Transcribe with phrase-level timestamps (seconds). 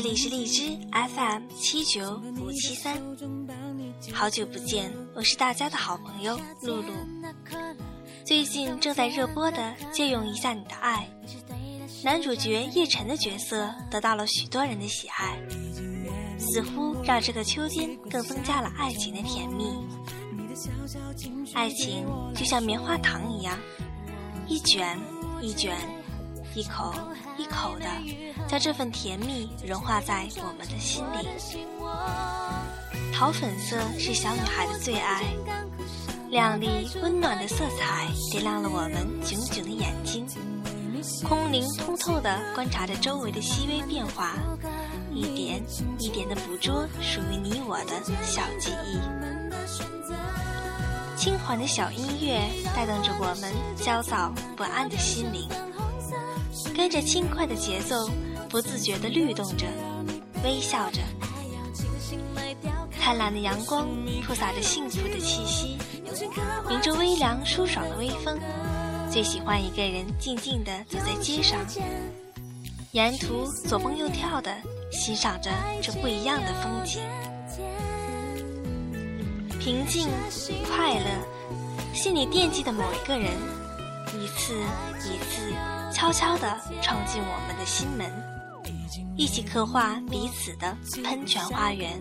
[0.00, 3.02] 这里是荔枝 FM 七九五七三，
[4.14, 6.92] 好久不见，我是大家的好朋友露露。
[8.24, 9.58] 最近正在热播的
[9.90, 11.10] 《借用一下你的爱》，
[12.04, 15.36] 男主角叶晨的角色得到了许多人的喜爱，
[16.38, 19.64] 似乎让这个秋天更增加了爱情的甜蜜。
[21.54, 22.06] 爱情
[22.36, 23.58] 就像棉花糖一样，
[24.46, 24.96] 一卷
[25.42, 25.76] 一卷。
[26.58, 26.92] 一口
[27.36, 27.86] 一口的，
[28.48, 31.28] 将这份甜蜜融化在我们的心里。
[33.14, 35.22] 桃粉色是小女孩的最爱，
[36.30, 40.26] 亮丽温暖的色彩点亮了我们炯炯的眼睛，
[41.22, 44.34] 空灵通透的观察着周围的细微变化，
[45.14, 45.62] 一点
[45.96, 48.98] 一点的捕捉属于你我的小记忆。
[51.16, 52.40] 轻缓的小音乐
[52.74, 55.48] 带动着我们焦躁不安的心灵。
[56.74, 58.10] 跟着轻快的节奏，
[58.48, 59.66] 不自觉地律动着，
[60.44, 61.00] 微笑着。
[63.00, 63.88] 灿烂的阳光
[64.26, 65.78] 铺洒着幸福的气息，
[66.70, 68.38] 迎着微凉舒爽的微风。
[69.10, 71.58] 最喜欢一个人静静地走在街上，
[72.92, 74.54] 沿途左蹦右跳地
[74.92, 75.50] 欣赏着
[75.80, 77.00] 这不一样的风景。
[79.58, 80.08] 平静，
[80.70, 81.06] 快乐，
[81.94, 83.30] 心里惦记的某一个人，
[84.16, 84.54] 一次
[85.04, 85.52] 一次。
[85.90, 88.12] 悄悄地闯进我们的心门，
[89.16, 91.98] 一起刻画彼此的喷泉花园。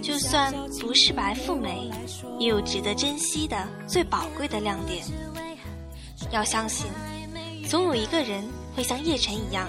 [0.00, 1.90] 就算不是白富美，
[2.38, 5.04] 也有值得珍惜的最宝贵的亮点。
[6.30, 6.86] 要相信，
[7.68, 8.42] 总有一个人
[8.74, 9.68] 会像叶晨一样，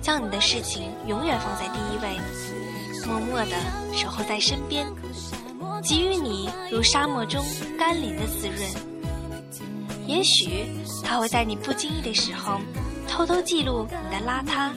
[0.00, 2.16] 将你的事情永远放在第一位，
[3.06, 3.56] 默默地
[3.92, 4.86] 守候在身边，
[5.82, 7.44] 给予你如沙漠中
[7.76, 8.97] 甘霖的滋润。
[10.08, 10.64] 也许
[11.04, 12.58] 他会在你不经意的时候，
[13.06, 14.72] 偷偷记录你的邋遢、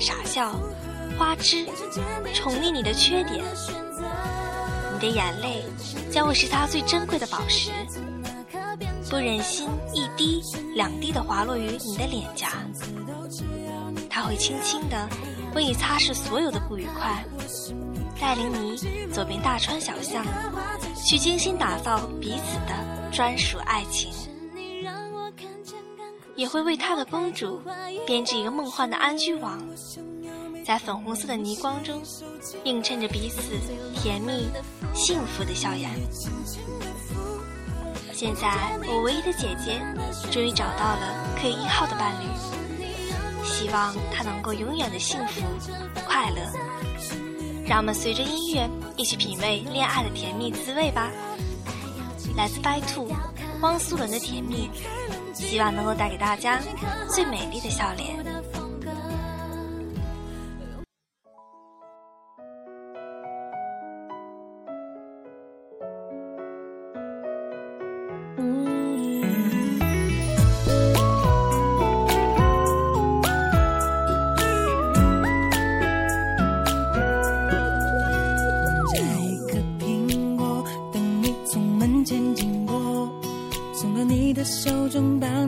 [0.00, 0.58] 傻笑、
[1.18, 1.66] 花痴，
[2.32, 3.44] 宠溺你的缺点。
[4.94, 5.62] 你的眼泪
[6.10, 7.70] 将会是他最珍贵的宝石，
[9.10, 10.42] 不忍心一滴
[10.74, 12.48] 两滴的滑落于你的脸颊。
[14.08, 15.06] 他会轻轻地
[15.54, 17.22] 为你擦拭所有的不愉快，
[18.18, 18.78] 带领你
[19.12, 20.24] 走遍大川小巷，
[21.04, 24.10] 去精心打造彼此的专属爱情。
[26.34, 27.60] 也会为他的公主
[28.06, 29.62] 编织一个梦幻的安居网，
[30.64, 32.02] 在粉红色的霓光中
[32.64, 33.40] 映衬着彼此
[33.94, 34.48] 甜蜜
[34.94, 35.90] 幸福的笑颜。
[38.12, 39.80] 现在，我唯一的姐姐
[40.30, 42.26] 终于找到了可以依靠的伴侣，
[43.44, 45.42] 希望她能够永远的幸福
[46.06, 46.36] 快乐。
[47.66, 51.10] 让我们随着音乐一起品味恋爱的甜蜜滋味吧。
[52.36, 53.08] 来自 By Two
[53.60, 54.70] 汪苏泷的甜蜜。
[55.32, 56.60] 希望能够带给大家
[57.14, 58.41] 最美丽的笑脸。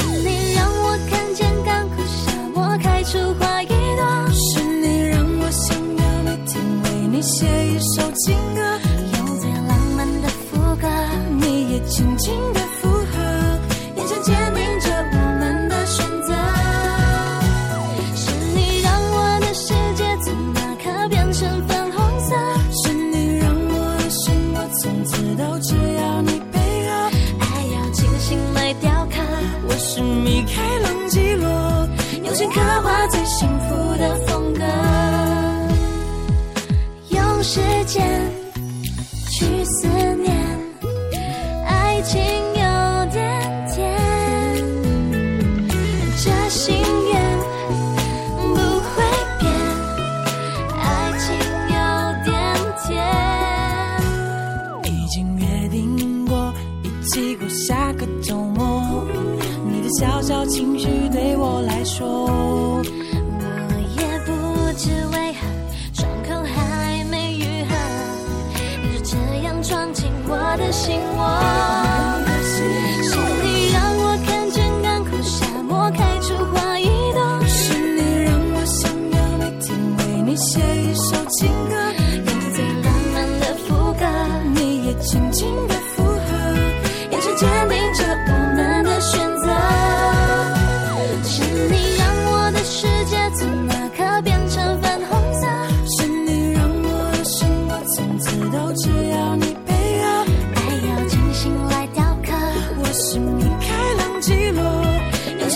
[0.00, 0.47] 是你
[29.98, 31.88] 是米开朗基罗
[32.22, 34.62] 用心刻画最幸福的风格，
[37.08, 38.32] 用时间
[39.28, 39.97] 去思。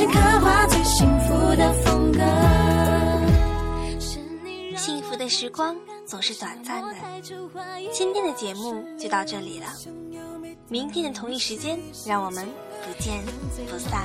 [0.07, 2.21] 刻画最幸福的风格。
[4.77, 5.77] 幸福的时光
[6.07, 6.95] 总是短暂的。
[7.93, 9.67] 今今天的节目就到这里了，
[10.69, 12.47] 明天的同一时间，让我们
[12.85, 13.23] 不见
[13.71, 14.03] 不散。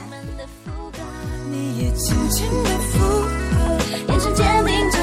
[1.50, 3.78] 你也轻轻的附和，
[4.08, 4.98] 眼神坚定着